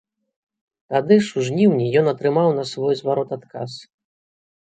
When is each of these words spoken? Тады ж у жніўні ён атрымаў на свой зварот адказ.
Тады 0.93 1.17
ж 1.27 1.37
у 1.39 1.43
жніўні 1.49 1.85
ён 2.01 2.05
атрымаў 2.13 2.49
на 2.61 2.65
свой 2.71 2.97
зварот 3.03 3.29
адказ. 3.37 3.71